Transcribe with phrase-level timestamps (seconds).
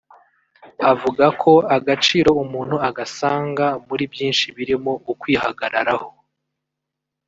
[0.91, 6.09] Avuga ko agaciro umuntu agasanga muri byinshi birimo ukwihagararaho